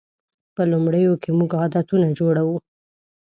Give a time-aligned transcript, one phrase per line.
[0.55, 2.55] په لومړیو کې موږ عادتونه جوړوو.